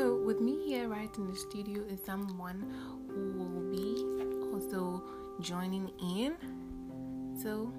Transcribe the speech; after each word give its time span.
So, 0.00 0.16
with 0.16 0.40
me 0.40 0.56
here 0.64 0.88
right 0.88 1.14
in 1.18 1.26
the 1.30 1.36
studio 1.36 1.82
is 1.82 2.00
someone 2.02 2.64
who 3.06 3.32
will 3.36 3.70
be 3.70 4.02
also 4.50 5.02
joining 5.42 5.90
in. 6.00 6.36
So, 7.36 7.70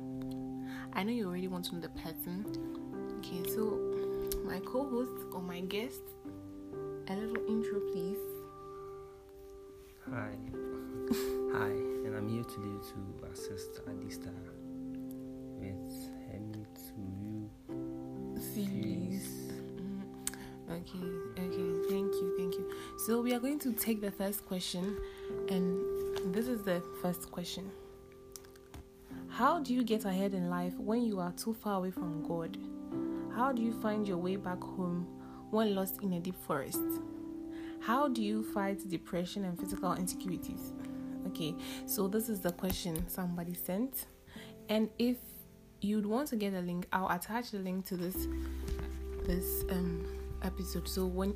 I 0.94 1.02
know 1.02 1.12
you 1.12 1.28
already 1.28 1.48
want 1.48 1.66
to 1.66 1.76
know 1.76 1.82
the 1.82 1.90
person. 1.90 2.46
Okay, 3.18 3.42
so 3.50 3.74
my 4.46 4.60
co 4.60 4.88
host 4.88 5.26
or 5.34 5.42
my 5.42 5.62
guest, 5.62 6.02
a 7.08 7.14
little 7.16 7.44
intro, 7.48 7.80
please. 7.92 8.22
Hi. 10.12 10.38
Hi, 11.58 11.74
and 12.06 12.16
I'm 12.16 12.30
here 12.30 12.44
today 12.44 12.78
to 12.92 13.32
assist 13.34 13.84
Adista 13.90 14.30
with 15.58 15.90
Hemi 16.30 16.66
to 16.86 17.02
you. 17.02 17.50
Series. 18.54 19.26
Mhm. 19.82 20.22
Okay, 20.72 21.08
okay, 21.36 21.61
So, 23.06 23.20
we 23.20 23.34
are 23.34 23.40
going 23.40 23.58
to 23.62 23.74
take 23.74 24.00
the 24.00 24.12
first 24.12 24.46
question, 24.46 24.96
and 25.50 25.82
this 26.32 26.48
is 26.48 26.62
the 26.62 26.84
first 27.02 27.32
question 27.32 27.72
How 29.28 29.60
do 29.60 29.74
you 29.74 29.84
get 29.84 30.06
ahead 30.06 30.36
in 30.36 30.52
life 30.52 30.76
when 30.78 31.02
you 31.02 31.20
are 31.20 31.32
too 31.32 31.56
far 31.56 31.78
away 31.80 31.90
from 31.90 32.22
God? 32.28 32.60
How 33.36 33.54
do 33.54 33.64
you 33.64 33.74
find 33.82 34.08
your 34.08 34.18
way 34.18 34.36
back 34.36 34.62
home 34.62 35.08
when 35.50 35.74
lost 35.74 36.04
in 36.04 36.14
a 36.14 36.20
deep 36.20 36.36
forest? 36.46 36.80
How 37.80 38.08
do 38.08 38.22
you 38.22 38.44
fight 38.54 38.88
depression 38.88 39.46
and 39.46 39.60
physical 39.60 39.96
insecurities? 39.96 40.74
Okay, 41.26 41.56
so 41.88 42.08
this 42.08 42.30
is 42.30 42.40
the 42.40 42.52
question 42.52 43.10
somebody 43.10 43.56
sent. 43.56 44.06
And 44.70 44.92
if 45.00 45.18
you'd 45.82 46.06
want 46.06 46.28
to 46.28 46.36
get 46.36 46.54
a 46.54 46.62
link, 46.62 46.86
I'll 46.94 47.10
attach 47.10 47.50
the 47.50 47.58
link 47.58 47.88
to 47.88 47.98
this 47.98 48.28
this 49.26 49.64
um 49.72 50.06
episode. 50.44 50.88
So 50.88 51.08
when 51.08 51.34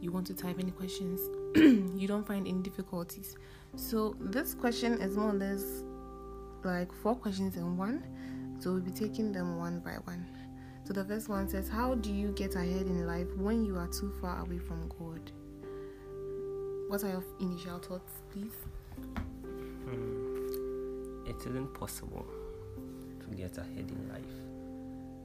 you 0.00 0.12
want 0.12 0.26
to 0.28 0.34
type 0.34 0.58
any 0.58 0.70
questions, 0.70 1.20
you 1.56 2.06
don't 2.06 2.26
find 2.26 2.46
any 2.46 2.60
difficulties. 2.60 3.36
So 3.76 4.16
this 4.20 4.54
question 4.54 5.00
is 5.00 5.16
more 5.16 5.30
or 5.30 5.34
less 5.34 5.62
like 6.64 6.92
four 6.92 7.14
questions 7.14 7.56
in 7.56 7.76
one. 7.76 8.02
So 8.58 8.72
we'll 8.72 8.80
be 8.80 8.90
taking 8.90 9.32
them 9.32 9.58
one 9.58 9.80
by 9.80 9.92
one. 10.04 10.26
So 10.84 10.92
the 10.92 11.04
first 11.04 11.28
one 11.28 11.48
says, 11.48 11.68
How 11.68 11.94
do 11.94 12.12
you 12.12 12.28
get 12.32 12.54
ahead 12.54 12.86
in 12.86 13.06
life 13.06 13.26
when 13.36 13.64
you 13.64 13.76
are 13.76 13.88
too 13.88 14.12
far 14.20 14.40
away 14.40 14.58
from 14.58 14.88
God? 14.98 15.32
What 16.88 17.02
are 17.04 17.08
your 17.08 17.24
initial 17.40 17.78
thoughts, 17.78 18.12
please? 18.32 18.54
Hmm. 19.84 21.26
It 21.26 21.36
isn't 21.40 21.74
possible 21.74 22.24
to 23.20 23.34
get 23.34 23.58
ahead 23.58 23.90
in 23.90 24.08
life 24.08 24.24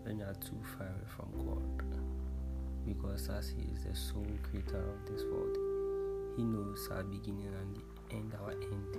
when 0.04 0.18
you 0.18 0.26
are 0.26 0.34
too 0.34 0.58
far 0.78 0.88
away 0.88 1.08
from 1.16 1.46
God. 1.46 2.01
Because 2.86 3.30
as 3.30 3.50
He 3.50 3.62
is 3.74 3.84
the 3.84 3.96
sole 3.96 4.26
creator 4.44 4.84
of 4.84 5.12
this 5.12 5.24
world, 5.26 5.56
He 6.36 6.44
knows 6.44 6.88
our 6.92 7.04
beginning 7.04 7.48
and 7.62 7.76
the 7.76 8.16
end, 8.16 8.34
our 8.44 8.52
end. 8.52 8.98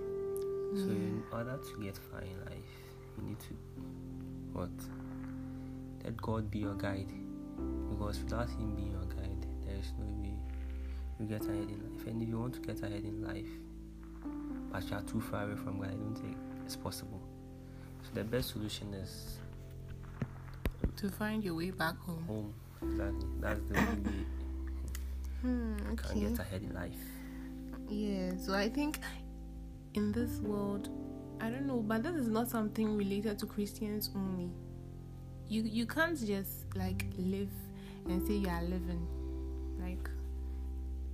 So 0.74 0.88
in 0.88 1.22
order 1.32 1.58
to 1.58 1.82
get 1.82 1.98
far 2.10 2.20
in 2.22 2.38
life, 2.46 2.72
you 3.18 3.24
need 3.28 3.38
to 3.40 3.54
what? 4.52 4.70
Let 6.04 6.16
God 6.16 6.50
be 6.50 6.60
your 6.60 6.74
guide. 6.74 7.12
Because 7.90 8.18
without 8.20 8.48
Him 8.50 8.74
being 8.74 8.92
your 8.92 9.04
guide, 9.04 9.46
there 9.66 9.76
is 9.76 9.92
no 9.98 10.06
way 10.22 10.34
you 11.20 11.26
get 11.26 11.42
ahead 11.42 11.68
in 11.68 11.80
life. 11.92 12.06
And 12.06 12.22
if 12.22 12.28
you 12.28 12.38
want 12.38 12.54
to 12.54 12.60
get 12.60 12.82
ahead 12.82 13.04
in 13.04 13.22
life, 13.22 13.46
but 14.72 14.88
you 14.88 14.96
are 14.96 15.02
too 15.02 15.20
far 15.20 15.44
away 15.44 15.56
from 15.56 15.78
God, 15.78 15.88
I 15.88 15.94
don't 15.94 16.14
think 16.16 16.36
it's 16.64 16.76
possible. 16.76 17.20
So 18.02 18.10
the 18.14 18.24
best 18.24 18.50
solution 18.50 18.94
is 18.94 19.38
To 20.96 21.08
find 21.10 21.44
your 21.44 21.54
way 21.54 21.70
back 21.70 21.96
home. 21.98 22.24
home. 22.26 22.54
Exactly. 22.82 23.28
That's 23.40 23.60
the 23.68 23.74
way 23.76 23.98
Hmm, 25.42 25.76
you 25.90 25.96
can 25.96 26.16
okay. 26.16 26.20
get 26.20 26.38
ahead 26.38 26.62
in 26.62 26.72
life. 26.74 26.96
Yeah, 27.88 28.32
so 28.38 28.54
I 28.54 28.68
think 28.68 29.00
in 29.94 30.12
this 30.12 30.40
world, 30.40 30.88
I 31.40 31.50
don't 31.50 31.66
know, 31.66 31.80
but 31.80 32.02
this 32.02 32.14
is 32.16 32.28
not 32.28 32.48
something 32.48 32.96
related 32.96 33.38
to 33.40 33.46
Christians 33.46 34.10
only. 34.14 34.50
You 35.48 35.62
you 35.62 35.86
can't 35.86 36.18
just 36.18 36.74
like 36.76 37.06
live 37.18 37.52
and 38.08 38.26
say 38.26 38.34
you 38.34 38.48
are 38.48 38.62
living. 38.62 39.06
Like 39.80 40.08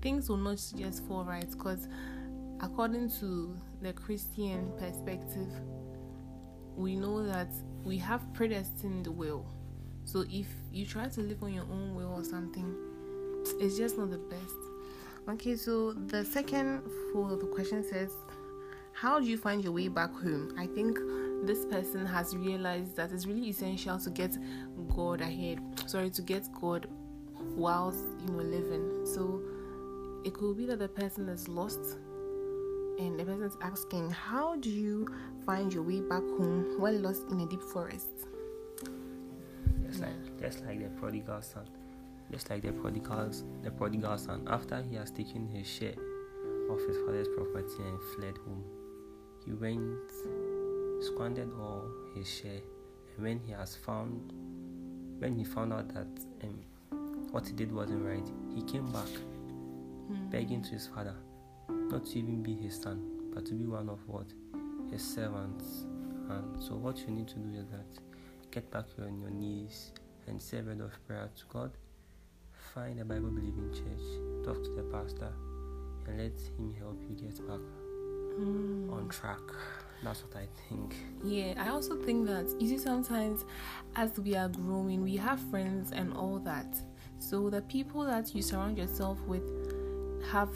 things 0.03 0.28
will 0.28 0.37
not 0.37 0.59
just 0.77 1.05
fall 1.07 1.25
right 1.25 1.51
because 1.51 1.89
according 2.61 3.11
to 3.21 3.57
the 3.83 3.93
Christian 3.93 4.73
perspective, 4.78 5.49
we 6.77 6.97
know 6.97 7.25
that 7.27 7.49
we 7.84 7.99
have 7.99 8.33
predestined 8.34 9.07
will. 9.07 9.47
So 10.09 10.25
if 10.31 10.47
you 10.73 10.87
try 10.87 11.07
to 11.07 11.21
live 11.21 11.43
on 11.43 11.53
your 11.53 11.65
own 11.65 11.95
will 11.95 12.15
or 12.15 12.25
something, 12.25 12.75
it's 13.61 13.77
just 13.77 13.99
not 13.99 14.11
the 14.11 14.17
best. 14.17 14.55
Okay, 15.29 15.55
so 15.55 15.93
the 15.93 16.25
second 16.25 16.81
for 17.13 17.37
the 17.37 17.45
question 17.45 17.85
says, 17.85 18.11
How 18.95 19.21
do 19.21 19.27
you 19.27 19.37
find 19.37 19.63
your 19.63 19.75
way 19.75 19.89
back 19.89 20.11
home? 20.15 20.55
I 20.59 20.67
think 20.67 20.99
this 21.45 21.67
person 21.67 22.07
has 22.07 22.35
realized 22.35 22.97
that 22.97 23.13
it's 23.13 23.27
really 23.27 23.51
essential 23.51 23.99
to 23.99 24.09
get 24.09 24.35
God 24.97 25.21
ahead. 25.21 25.61
Sorry, 25.85 26.09
to 26.09 26.23
get 26.23 26.49
God 26.59 26.87
whilst 27.55 28.03
you 28.27 28.33
know 28.33 28.43
living. 28.43 29.05
So 29.05 29.43
it 30.25 30.33
could 30.33 30.57
be 30.57 30.65
that 30.65 30.79
the 30.79 30.89
person 30.89 31.29
is 31.29 31.49
lost 31.49 31.99
and 32.99 33.21
the 33.21 33.25
person 33.27 33.43
is 33.43 33.59
asking, 33.61 34.09
How 34.09 34.57
do 34.57 34.71
you 34.71 35.07
find 35.45 35.71
your 35.71 35.83
way 35.83 36.01
back 36.01 36.23
home 36.39 36.81
when 36.81 37.03
lost 37.03 37.25
in 37.31 37.41
a 37.41 37.47
deep 37.47 37.61
forest? 37.61 38.09
Just 39.88 40.00
like 40.00 40.41
just 40.41 40.65
like 40.65 40.78
the 40.81 40.88
prodigal 41.00 41.43
son. 41.43 41.66
Just 42.31 42.50
like 42.50 42.62
the 42.62 42.72
prodigals 42.72 43.44
the 43.62 43.71
prodigal 43.71 44.19
son. 44.19 44.47
After 44.49 44.82
he 44.82 44.97
has 44.97 45.10
taken 45.10 45.49
his 45.49 45.66
share 45.66 45.94
of 46.71 46.78
his 46.87 46.97
father's 47.06 47.28
property 47.28 47.82
and 47.82 47.98
fled 48.15 48.37
home, 48.38 48.65
he 49.44 49.53
went 49.53 50.12
squandered 51.03 51.50
all 51.59 51.88
his 52.15 52.28
share 52.28 52.60
and 53.16 53.25
when 53.25 53.38
he 53.41 53.53
has 53.53 53.77
found 53.77 54.32
when 55.21 55.37
he 55.37 55.44
found 55.44 55.72
out 55.72 55.88
that 55.94 56.06
um, 56.44 56.60
what 57.31 57.47
he 57.47 57.53
did 57.53 57.72
wasn't 57.72 58.04
right, 58.04 58.27
he 58.54 58.62
came 58.62 58.87
back 58.93 59.09
Hmm. 60.09 60.31
begging 60.31 60.62
to 60.62 60.71
his 60.71 60.87
father 60.87 61.15
not 61.69 62.06
to 62.06 62.19
even 62.19 62.43
be 62.43 62.54
his 62.54 62.81
son, 62.81 63.03
but 63.34 63.44
to 63.44 63.53
be 63.54 63.66
one 63.66 63.91
of 63.91 63.98
what? 64.06 64.25
His 64.91 65.03
servants. 65.03 65.84
And 66.31 66.62
so 66.62 66.77
what 66.77 66.98
you 67.00 67.09
need 67.09 67.28
to 67.28 67.34
do 67.38 67.59
is 67.59 67.66
that 67.69 67.87
get 68.50 68.70
back 68.70 68.84
on 69.00 69.20
your 69.20 69.31
knees 69.31 69.92
and 70.26 70.41
say 70.41 70.59
a 70.59 70.62
word 70.62 70.81
of 70.81 70.92
prayer 71.06 71.28
to 71.36 71.44
God. 71.48 71.70
Find 72.75 73.00
a 73.00 73.04
Bible 73.04 73.31
believing 73.31 73.70
church, 73.72 74.44
talk 74.44 74.62
to 74.62 74.70
the 74.70 74.82
pastor, 74.84 75.32
and 76.06 76.19
let 76.19 76.32
him 76.59 76.75
help 76.78 77.00
you 77.09 77.16
get 77.16 77.36
back 77.47 77.60
Hmm. 78.36 78.91
on 78.92 79.09
track. 79.09 79.41
That's 80.04 80.22
what 80.22 80.36
I 80.36 80.47
think. 80.69 80.94
Yeah, 81.25 81.54
I 81.59 81.70
also 81.70 81.97
think 82.04 82.26
that 82.26 82.47
you 82.60 82.69
see 82.69 82.78
sometimes 82.78 83.44
as 83.97 84.16
we 84.19 84.36
are 84.36 84.48
growing, 84.48 85.03
we 85.03 85.16
have 85.16 85.41
friends 85.50 85.91
and 85.91 86.12
all 86.15 86.38
that. 86.41 86.76
So 87.19 87.50
the 87.50 87.62
people 87.62 88.04
that 88.04 88.32
you 88.34 88.42
surround 88.42 88.78
yourself 88.78 89.19
with 89.26 89.42
have 90.30 90.50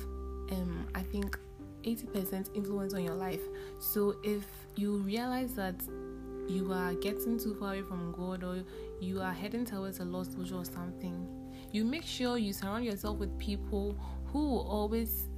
um 0.52 0.86
I 0.94 1.02
think 1.02 1.36
80% 1.82 2.50
influence 2.54 2.94
on 2.94 3.02
your 3.02 3.16
life. 3.16 3.40
So 3.80 4.14
if 4.22 4.44
you 4.76 4.98
realize 4.98 5.54
that 5.54 5.74
you 6.48 6.72
are 6.72 6.94
getting 6.94 7.38
too 7.38 7.54
far 7.54 7.74
away 7.74 7.82
from 7.82 8.12
God 8.12 8.42
or 8.44 8.62
you 9.00 9.20
are 9.20 9.32
heading 9.32 9.64
towards 9.64 10.00
a 10.00 10.04
lost 10.04 10.32
vision 10.32 10.58
or 10.58 10.64
something, 10.64 11.26
you 11.70 11.84
make 11.84 12.04
sure 12.04 12.38
you 12.38 12.52
surround 12.52 12.84
yourself 12.84 13.18
with 13.18 13.36
people 13.38 13.96
who 14.26 14.48
will 14.48 14.66
always 14.68 15.28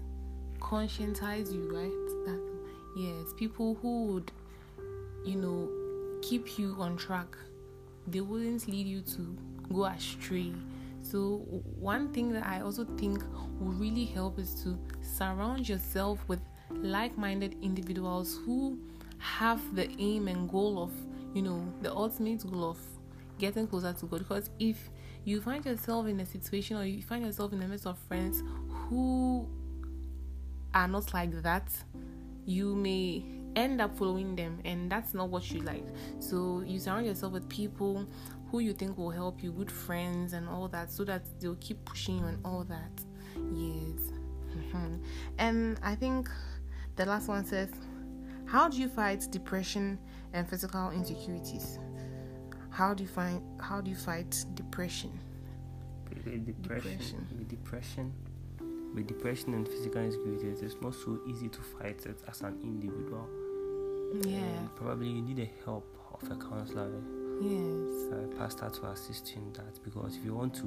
conscientize 0.61 1.53
you, 1.53 1.69
right? 1.73 2.27
That 2.27 2.41
yes, 2.97 3.33
people 3.37 3.77
who 3.83 4.07
would, 4.07 4.33
you 5.25 5.37
know, 5.37 5.69
keep 6.23 6.59
you 6.59 6.77
on 6.79 6.97
track. 6.97 7.37
They 8.07 8.21
wouldn't 8.21 8.69
lead 8.69 8.87
you 8.87 9.01
to 9.03 9.37
go 9.73 9.85
astray. 9.85 10.53
So 11.03 11.39
one 11.79 12.13
thing 12.13 12.33
that 12.33 12.47
I 12.47 12.61
also 12.61 12.85
think 12.97 13.23
will 13.61 13.73
really 13.73 14.05
help 14.07 14.39
is 14.39 14.55
to 14.65 14.79
surround 15.03 15.69
yourself 15.69 16.19
with 16.29 16.41
like-minded 16.71 17.57
individuals 17.63 18.41
who 18.45 18.79
have 19.19 19.75
the 19.75 19.91
aim 19.99 20.29
and 20.29 20.49
goal 20.49 20.83
of, 20.83 20.93
you 21.35 21.43
know, 21.43 21.67
the 21.83 21.93
ultimate 21.93 22.43
goal 22.51 22.71
of 22.71 22.79
getting 23.39 23.67
closer 23.67 23.93
to 23.93 24.07
God. 24.07 24.19
Because 24.19 24.51
if 24.59 24.91
you 25.25 25.41
find 25.41 25.65
yourself 25.65 26.07
in 26.07 26.21
a 26.21 26.27
situation 26.27 26.77
or 26.77 26.85
you 26.85 27.03
find 27.03 27.25
yourself 27.25 27.53
in 27.53 27.61
the 27.61 27.67
midst 27.67 27.87
of 27.87 27.99
friends 28.09 28.43
who 28.69 29.49
are 30.75 30.89
not 30.89 31.13
like 31.15 31.43
that, 31.43 31.69
you 32.47 32.75
may 32.75 33.25
end 33.57 33.81
up 33.81 33.97
following 33.97 34.35
them, 34.37 34.61
and 34.65 34.91
that's 34.91 35.15
not 35.15 35.29
what 35.29 35.51
you 35.51 35.61
like. 35.61 35.85
So, 36.19 36.63
you 36.67 36.79
surround 36.79 37.07
yourself 37.07 37.33
with 37.33 37.49
people 37.49 38.07
who 38.51 38.59
you 38.59 38.73
think 38.73 38.99
will 38.99 39.11
help 39.11 39.43
you, 39.43 39.53
good 39.53 39.71
friends, 39.71 40.33
and 40.33 40.49
all 40.49 40.69
that, 40.69 40.91
so 40.91 41.05
that 41.05 41.23
they'll 41.41 41.57
keep 41.57 41.85
pushing 41.85 42.19
you 42.19 42.27
and 42.27 42.39
all 42.45 42.65
that. 42.65 42.91
Yes. 43.53 44.13
And 45.39 45.81
I 45.83 45.95
think 45.95 46.29
the 46.97 47.07
last 47.07 47.29
one 47.29 47.45
says, 47.45 47.71
How 48.55 48.69
do 48.69 48.79
you 48.81 48.87
fight 48.89 49.27
depression 49.33 49.99
and 50.33 50.49
physical 50.49 50.91
insecurities? 50.93 51.81
How 52.71 52.95
do 52.95 53.03
you 53.03 53.09
find 53.09 53.43
how 53.61 53.81
do 53.81 53.91
you 53.91 53.97
fight 53.97 54.45
depression? 54.55 55.11
With 56.25 56.47
depression, 56.47 56.93
Depression. 56.93 57.27
with 57.37 57.49
depression, 57.49 58.13
with 58.95 59.09
depression 59.09 59.55
and 59.55 59.67
physical 59.67 60.03
insecurities, 60.03 60.63
it's 60.63 60.77
not 60.81 60.95
so 60.95 61.19
easy 61.29 61.49
to 61.49 61.59
fight 61.63 62.07
it 62.07 62.21
as 62.29 62.43
an 62.43 62.57
individual. 62.63 63.29
Yeah. 64.23 64.37
And 64.39 64.77
probably 64.77 65.09
you 65.09 65.23
need 65.23 65.39
the 65.39 65.49
help 65.65 65.93
of 66.13 66.31
a 66.31 66.37
counselor, 66.37 66.87
eh? 66.87 67.43
Yes. 67.43 68.13
a 68.13 68.37
pastor 68.39 68.71
to 68.71 68.87
assist 68.87 69.33
you 69.35 69.43
in 69.43 69.53
that. 69.55 69.83
Because 69.83 70.15
if 70.17 70.25
you 70.25 70.33
want 70.33 70.55
to 70.55 70.67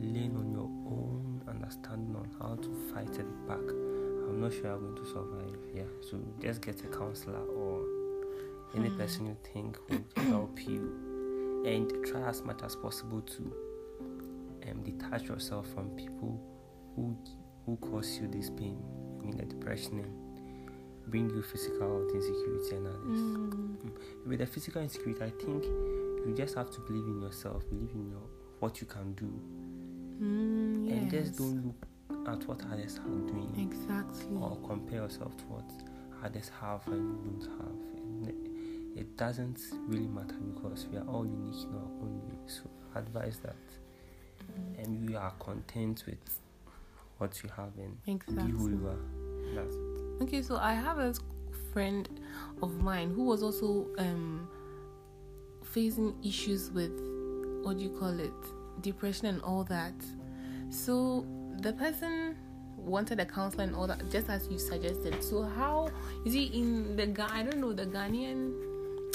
lean 0.00 0.34
on 0.34 0.50
your 0.50 0.62
own 0.64 1.42
understanding 1.46 2.16
on 2.16 2.30
how 2.40 2.54
to 2.54 2.74
fight 2.94 3.14
it 3.18 3.46
back, 3.46 3.60
I'm 4.28 4.40
not 4.40 4.52
sure 4.52 4.64
you're 4.64 4.78
going 4.78 4.96
to 4.96 5.06
survive. 5.06 5.58
Yeah. 5.74 5.82
So 6.02 6.18
just 6.40 6.60
get 6.62 6.80
a 6.84 6.88
counselor 6.88 7.40
or 7.40 7.82
any 8.74 8.88
Hmm. 8.88 8.98
person 8.98 9.26
you 9.26 9.36
think 9.52 9.78
would 9.88 10.04
help 10.16 10.60
you, 10.68 11.62
and 11.66 11.90
try 12.06 12.20
as 12.28 12.42
much 12.42 12.62
as 12.62 12.76
possible 12.76 13.20
to 13.22 13.52
um, 14.70 14.82
detach 14.84 15.24
yourself 15.24 15.66
from 15.74 15.90
people 15.90 16.38
who 16.94 17.16
who 17.64 17.76
cause 17.76 18.18
you 18.18 18.28
this 18.28 18.50
pain, 18.50 18.78
I 19.20 19.24
mean 19.24 19.36
the 19.36 19.44
depression 19.46 19.98
and 20.00 20.70
bring 21.10 21.30
you 21.30 21.42
physical 21.42 22.08
insecurity 22.14 22.76
and 22.76 22.86
others. 22.86 23.18
Mm. 23.20 24.26
With 24.26 24.38
the 24.40 24.46
physical 24.46 24.82
insecurity, 24.82 25.22
I 25.24 25.30
think 25.44 25.64
you 25.64 26.34
just 26.36 26.54
have 26.54 26.70
to 26.70 26.80
believe 26.80 27.06
in 27.06 27.20
yourself, 27.22 27.68
believe 27.70 27.90
in 27.94 28.10
your 28.10 28.22
what 28.60 28.80
you 28.80 28.86
can 28.86 29.12
do, 29.14 29.30
Mm, 30.20 30.88
yes. 30.88 30.98
and 30.98 31.10
just 31.10 31.38
don't 31.38 31.64
look 31.66 31.87
at 32.28 32.46
what 32.48 32.60
others 32.72 32.98
are 32.98 33.08
doing 33.30 33.52
Exactly. 33.58 34.36
or 34.36 34.56
compare 34.66 35.02
yourself 35.02 35.36
to 35.38 35.44
what 35.44 35.70
others 36.24 36.50
have 36.60 36.86
and 36.88 36.96
you 37.24 37.30
don't 37.30 37.50
have. 37.58 38.34
It 38.96 39.16
doesn't 39.16 39.60
really 39.86 40.08
matter 40.08 40.34
because 40.54 40.86
we 40.90 40.98
are 40.98 41.06
all 41.06 41.24
unique 41.24 41.62
in 41.64 41.74
our 41.76 41.84
own 42.02 42.20
way. 42.28 42.38
So 42.46 42.62
I 42.94 42.98
advise 43.00 43.38
that 43.40 43.56
and 44.78 45.08
you 45.08 45.16
are 45.16 45.30
content 45.38 46.04
with 46.06 46.40
what 47.18 47.40
you 47.42 47.50
have 47.56 47.70
and 47.78 48.02
be 48.04 48.12
who 48.12 48.16
Exactly. 48.16 48.70
you 48.72 48.88
are. 48.88 49.54
That's 49.54 49.74
it. 49.74 50.22
Okay, 50.24 50.42
so 50.42 50.56
I 50.56 50.72
have 50.74 50.98
a 50.98 51.14
friend 51.72 52.08
of 52.62 52.80
mine 52.82 53.12
who 53.14 53.24
was 53.24 53.42
also 53.42 53.86
um 53.98 54.48
facing 55.62 56.14
issues 56.24 56.70
with 56.70 56.92
what 57.62 57.76
do 57.78 57.84
you 57.84 57.90
call 57.90 58.18
it, 58.18 58.32
depression 58.82 59.26
and 59.26 59.42
all 59.42 59.64
that. 59.64 59.94
So 60.70 61.24
the 61.58 61.72
person 61.72 62.36
wanted 62.76 63.20
a 63.20 63.26
counselor 63.26 63.64
and 63.64 63.74
all 63.74 63.86
that, 63.86 64.10
just 64.10 64.28
as 64.28 64.48
you 64.48 64.58
suggested. 64.58 65.22
So 65.22 65.42
how 65.42 65.90
you 66.24 66.30
see 66.30 66.44
in 66.46 66.96
the 66.96 67.26
I 67.30 67.42
don't 67.42 67.58
know 67.58 67.72
the 67.72 67.86
Ghanaian 67.86 68.54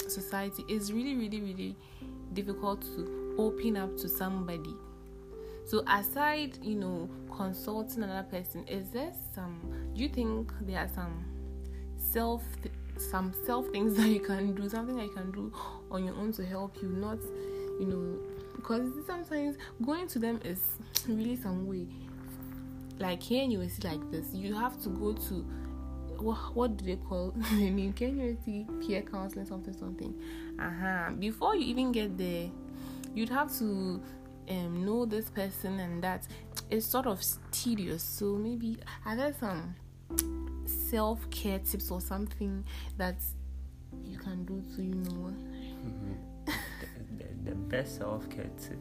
society 0.08 0.64
is 0.68 0.92
really 0.92 1.14
really 1.14 1.40
really 1.40 1.76
difficult 2.34 2.82
to 2.82 3.34
open 3.38 3.76
up 3.76 3.96
to 3.98 4.08
somebody. 4.08 4.74
So 5.64 5.82
aside, 5.88 6.58
you 6.62 6.74
know, 6.74 7.08
consulting 7.34 8.02
another 8.02 8.28
person, 8.28 8.66
is 8.68 8.90
there 8.90 9.12
some? 9.34 9.60
Do 9.94 10.02
you 10.02 10.08
think 10.08 10.52
there 10.60 10.78
are 10.78 10.88
some 10.94 11.24
self, 11.96 12.42
some 12.98 13.32
self 13.46 13.66
things 13.68 13.96
that 13.98 14.08
you 14.08 14.20
can 14.20 14.54
do, 14.54 14.68
something 14.68 14.96
that 14.96 15.04
you 15.04 15.12
can 15.12 15.30
do 15.32 15.52
on 15.90 16.04
your 16.04 16.14
own 16.16 16.32
to 16.32 16.44
help 16.44 16.76
you, 16.82 16.88
not, 16.88 17.18
you 17.80 17.86
know, 17.86 18.18
because 18.56 18.90
sometimes 19.06 19.56
going 19.84 20.06
to 20.08 20.18
them 20.18 20.38
is 20.44 20.60
really 21.08 21.36
some 21.36 21.66
way. 21.66 21.86
Like 22.98 23.22
here 23.22 23.42
in 23.42 23.50
like 23.82 24.10
this, 24.10 24.32
you 24.32 24.54
have 24.54 24.80
to 24.82 24.88
go 24.88 25.12
to 25.12 25.44
what, 26.18 26.36
what 26.54 26.76
do 26.76 26.84
they 26.84 26.96
call 26.96 27.34
I 27.50 27.70
mean 27.70 27.92
Can 27.92 28.18
you 28.18 28.38
see 28.44 28.66
peer 28.80 29.02
counseling 29.02 29.46
something 29.46 29.74
something? 29.74 30.14
Uh 30.58 30.70
huh. 30.70 31.10
Before 31.18 31.54
you 31.56 31.66
even 31.66 31.92
get 31.92 32.16
there, 32.16 32.50
you'd 33.14 33.30
have 33.30 33.56
to 33.58 34.00
um, 34.50 34.84
know 34.84 35.06
this 35.06 35.30
person 35.30 35.80
and 35.80 36.02
that. 36.02 36.26
It's 36.70 36.86
sort 36.86 37.06
of 37.06 37.22
tedious. 37.50 38.02
So 38.02 38.36
maybe 38.36 38.78
are 39.04 39.16
there 39.16 39.34
some 39.38 39.74
self 40.66 41.28
care 41.30 41.58
tips 41.58 41.90
or 41.90 42.00
something 42.00 42.64
that 42.96 43.16
you 44.04 44.18
can 44.18 44.44
do 44.44 44.62
to 44.76 44.82
you 44.82 44.94
know? 44.94 45.34
Mhm. 45.84 46.16
the, 46.46 47.24
the, 47.24 47.50
the 47.50 47.54
best 47.54 47.98
self 47.98 48.28
care 48.30 48.50
tip 48.60 48.78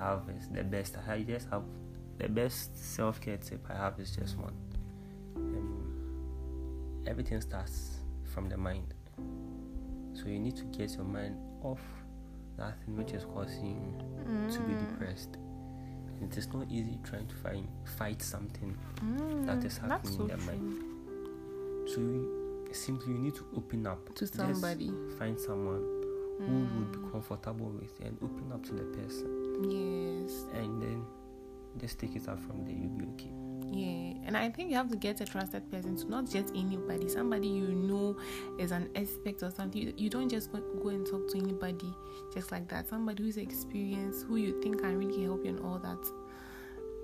I 0.00 0.04
have 0.04 0.22
is 0.36 0.48
the 0.48 0.64
best. 0.64 0.96
I 1.08 1.22
just 1.22 1.48
have 1.50 1.62
the 2.18 2.28
best 2.28 2.76
self 2.76 3.20
care 3.20 3.36
tip 3.36 3.64
I 3.70 3.74
have 3.74 3.98
is 4.00 4.14
just 4.16 4.36
one. 4.38 4.54
Um, 5.36 7.02
everything 7.06 7.40
starts 7.40 7.98
from 8.32 8.48
the 8.48 8.56
mind. 8.56 8.94
So 10.14 10.26
you 10.28 10.38
need 10.38 10.56
to 10.56 10.64
get 10.64 10.92
your 10.94 11.04
mind 11.04 11.36
off 11.62 11.80
that 12.56 12.78
thing 12.84 12.96
which 12.96 13.12
is 13.12 13.24
causing 13.24 13.66
you 13.66 14.50
to 14.54 14.60
be 14.62 14.72
Mm. 14.74 14.78
depressed. 14.88 15.36
And 16.20 16.32
it 16.32 16.38
is 16.38 16.48
not 16.48 16.70
easy 16.70 16.98
trying 17.04 17.26
to 17.26 17.34
find 17.36 17.68
fight 17.98 18.22
something. 18.22 18.74
Mm, 19.02 19.44
That 19.46 19.62
is 19.64 19.76
happening 19.76 20.14
so 20.16 20.22
in 20.22 20.28
their 20.28 20.38
mind. 20.38 20.82
So 21.88 22.00
you, 22.00 22.68
simply 22.72 23.12
you 23.12 23.18
need 23.18 23.34
to 23.34 23.44
open 23.56 23.86
up 23.86 24.14
To 24.14 24.20
Just 24.26 24.34
somebody. 24.34 24.90
find 25.18 25.38
someone 25.38 25.82
who 26.38 26.52
would 26.78 26.92
be 26.92 26.98
Mm, 26.98 27.12
comfortable 27.12 27.68
with 27.70 28.00
and 28.00 28.16
open 28.22 28.50
up 28.52 28.62
to 28.64 28.72
the 28.72 28.84
person 28.84 29.70
yes. 29.70 30.44
and 30.54 30.82
then 30.82 31.04
just 31.78 31.98
take 31.98 32.16
it 32.16 32.28
out 32.28 32.40
from 32.40 32.64
there 32.64 32.74
you'll 32.74 32.90
be 32.90 33.04
okay 33.14 33.30
Yeah, 33.72 34.14
and 34.26 34.36
I 34.36 34.48
think 34.48 34.70
you 34.70 34.76
have 34.76 34.88
to 34.90 34.96
get 34.96 35.20
a 35.20 35.24
trusted 35.24 35.70
person 35.70 35.96
to 35.96 36.08
not 36.08 36.30
just 36.30 36.54
anybody, 36.54 37.08
somebody 37.08 37.48
you 37.48 37.68
know 37.68 38.16
is 38.58 38.70
an 38.70 38.88
expert 38.94 39.42
or 39.42 39.50
something. 39.50 39.82
You, 39.82 39.92
you 39.96 40.08
don't 40.08 40.28
just 40.28 40.52
go, 40.52 40.60
go 40.82 40.88
and 40.90 41.04
talk 41.06 41.28
to 41.32 41.38
anybody 41.38 41.92
just 42.32 42.52
like 42.52 42.68
that. 42.68 42.88
Somebody 42.88 43.24
who's 43.24 43.36
experienced, 43.36 44.24
who 44.26 44.36
you 44.36 44.60
think 44.62 44.80
can 44.80 44.96
really 44.96 45.24
help 45.24 45.44
you 45.44 45.50
and 45.50 45.60
all 45.60 45.78
that. 45.80 45.98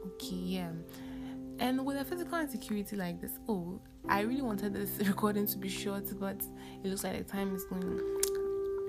Okay, 0.06 0.36
yeah. 0.36 0.70
And 1.58 1.84
with 1.84 1.96
a 1.96 2.04
physical 2.04 2.38
insecurity 2.38 2.96
like 2.96 3.20
this, 3.20 3.38
oh, 3.48 3.80
I 4.08 4.20
really 4.20 4.42
wanted 4.42 4.72
this 4.72 4.90
recording 5.06 5.46
to 5.48 5.58
be 5.58 5.68
short, 5.68 6.04
but 6.18 6.42
it 6.82 6.88
looks 6.88 7.04
like 7.04 7.18
the 7.18 7.24
time 7.24 7.54
is 7.54 7.64
going. 7.64 8.00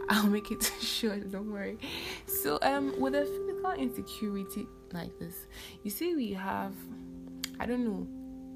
I'll 0.09 0.27
make 0.27 0.51
it 0.51 0.63
short, 0.81 1.31
don't 1.31 1.51
worry. 1.51 1.77
So, 2.27 2.59
um, 2.61 2.93
with 2.99 3.15
a 3.15 3.25
physical 3.25 3.71
insecurity 3.71 4.67
like 4.93 5.17
this, 5.19 5.47
you 5.83 5.91
see, 5.91 6.15
we 6.15 6.33
have 6.33 6.73
I 7.59 7.65
don't 7.65 7.85
know, 7.85 8.07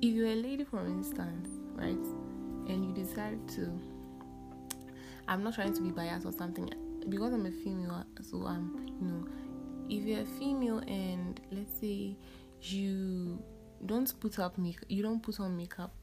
if 0.01 0.13
you're 0.13 0.27
a 0.27 0.35
lady, 0.35 0.63
for 0.63 0.85
instance, 0.85 1.49
right, 1.75 2.05
and 2.67 2.85
you 2.85 2.93
decide 2.93 3.47
to, 3.49 3.71
I'm 5.27 5.43
not 5.43 5.55
trying 5.55 5.73
to 5.73 5.81
be 5.81 5.91
biased 5.91 6.25
or 6.25 6.31
something, 6.31 6.69
because 7.07 7.33
I'm 7.33 7.45
a 7.45 7.51
female, 7.51 8.03
so 8.21 8.45
I'm, 8.45 8.87
you 8.99 9.07
know, 9.07 9.27
if 9.89 10.03
you're 10.03 10.21
a 10.21 10.25
female 10.25 10.79
and 10.79 11.39
let's 11.51 11.79
say 11.79 12.17
you 12.61 13.41
don't 13.85 14.19
put 14.19 14.39
up 14.39 14.57
make, 14.57 14.79
you 14.89 15.03
don't 15.03 15.21
put 15.21 15.39
on 15.39 15.55
makeup, 15.55 15.93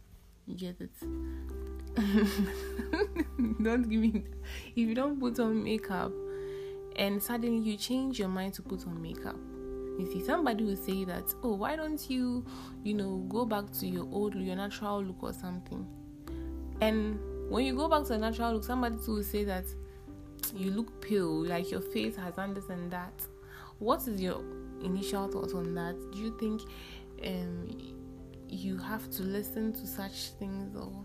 you 0.47 0.57
get 0.57 0.81
it. 0.81 0.93
don't 3.63 3.89
give 3.89 4.01
me. 4.01 4.25
If 4.71 4.89
you 4.89 4.95
don't 4.95 5.19
put 5.21 5.39
on 5.41 5.63
makeup, 5.63 6.13
and 6.97 7.23
suddenly 7.23 7.71
you 7.71 7.77
change 7.77 8.19
your 8.19 8.29
mind 8.29 8.55
to 8.55 8.63
put 8.63 8.87
on 8.87 9.03
makeup, 9.03 9.37
you 9.99 10.07
see 10.07 10.25
somebody 10.25 10.65
will 10.65 10.77
say 10.77 11.05
that 11.05 11.33
oh 11.43 11.55
why 11.55 11.77
don't 11.77 12.09
you 12.11 12.45
you 12.83 12.95
know 12.95 13.19
go 13.29 13.45
back 13.45 13.71
to 13.73 13.87
your 13.87 14.09
old 14.13 14.35
your 14.35 14.57
natural 14.57 15.03
look 15.03 15.23
or 15.23 15.33
something? 15.33 15.87
And 16.81 17.19
when 17.51 17.65
you 17.65 17.75
go 17.75 17.89
back 17.89 18.03
to 18.05 18.09
the 18.09 18.19
natural 18.19 18.55
look 18.55 18.65
somebody 18.65 18.97
too 19.05 19.17
will 19.17 19.23
say 19.23 19.45
that 19.45 19.65
you 20.55 20.71
look 20.71 21.01
pale 21.01 21.45
like 21.45 21.71
your 21.71 21.81
face 21.81 22.17
has 22.17 22.35
done 22.35 22.55
this 22.55 22.69
and 22.69 22.91
that. 22.91 23.13
What 23.79 24.07
is 24.07 24.21
your 24.21 24.41
initial 24.83 25.29
thoughts 25.29 25.53
on 25.55 25.75
that? 25.75 25.97
Do 26.13 26.19
you 26.19 26.37
think 26.39 26.63
um 27.25 27.93
you 28.49 28.77
have 28.79 29.11
to 29.11 29.23
listen 29.23 29.73
to 29.73 29.87
such 29.87 30.31
things 30.39 30.77
or 30.77 31.05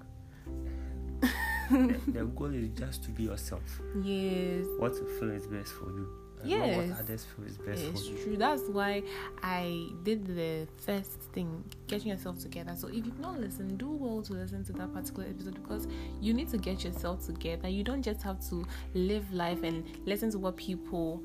the, 1.72 2.00
the 2.08 2.26
goal 2.26 2.54
is 2.54 2.70
just 2.70 3.04
to 3.04 3.12
be 3.12 3.24
yourself. 3.24 3.82
Yes. 4.04 4.66
What 4.78 4.94
you 4.94 5.08
feel 5.20 5.32
is 5.32 5.48
best 5.48 5.72
for 5.74 5.86
you 5.86 6.08
Yes. 6.44 6.90
what 6.90 7.00
others 7.00 7.26
feel 7.26 7.46
is 7.46 7.58
best 7.58 7.84
It's 7.84 8.08
for 8.08 8.14
you 8.14 8.24
true. 8.24 8.38
That's 8.38 8.64
why 8.70 9.04
I 9.44 9.90
did 10.04 10.26
the 10.26 10.68
first 10.78 11.12
thing, 11.34 11.64
getting 11.88 12.10
yourself 12.10 12.40
together. 12.40 12.74
So 12.78 12.88
if 12.88 13.06
you've 13.06 13.20
not 13.20 13.40
listened, 13.40 13.78
do 13.78 13.90
well 13.90 14.22
to 14.24 14.34
listen 14.34 14.64
to 14.66 14.74
that 14.74 14.94
particular 14.94 15.28
episode 15.30 15.56
because 15.56 15.88
you 16.22 16.34
need 16.34 16.50
to 16.50 16.58
get 16.58 16.84
yourself 16.84 17.26
together. 17.26 17.68
You 17.68 17.84
don't 17.84 18.02
just 18.02 18.22
have 18.24 18.40
to 18.50 18.66
live 18.94 19.32
life 19.34 19.64
and 19.64 19.84
listen 20.06 20.32
to 20.32 20.40
what 20.40 20.58
people 20.58 21.24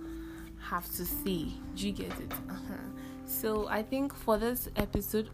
have 0.61 0.87
to 0.97 1.05
say. 1.05 1.47
Do 1.77 1.87
you 1.87 1.93
get 1.93 2.11
it? 2.21 2.33
Uh-huh. 2.49 2.75
So 3.27 3.69
I 3.69 3.83
think 3.83 4.15
for 4.15 4.39
this 4.39 4.69
episode, 4.77 5.31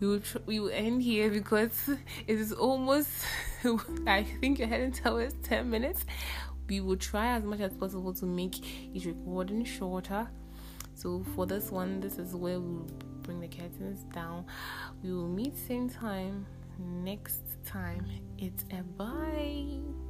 we 0.00 0.08
will 0.08 0.20
tr- 0.20 0.38
we 0.46 0.60
will 0.60 0.70
end 0.72 1.02
here 1.02 1.30
because 1.30 1.88
it 2.26 2.38
is 2.38 2.52
almost. 2.52 3.08
I 4.06 4.24
think 4.40 4.58
you're 4.58 4.68
heading 4.68 4.92
towards 4.92 5.34
ten 5.42 5.70
minutes 5.70 6.04
we 6.68 6.80
will 6.80 6.96
try 6.96 7.28
as 7.36 7.44
much 7.44 7.60
as 7.60 7.72
possible 7.74 8.12
to 8.14 8.26
make 8.26 8.64
each 8.94 9.06
recording 9.06 9.64
shorter. 9.64 10.28
So 10.94 11.24
for 11.34 11.46
this 11.46 11.70
one, 11.70 12.00
this 12.00 12.18
is 12.18 12.34
where 12.34 12.60
we'll 12.60 12.86
bring 13.22 13.40
the 13.40 13.48
curtains 13.48 14.04
down. 14.14 14.46
We 15.02 15.12
will 15.12 15.28
meet 15.28 15.56
same 15.56 15.90
time 15.90 16.46
next 16.78 17.42
time. 17.64 18.06
It's 18.38 18.64
a 18.70 18.82
bye. 18.82 20.03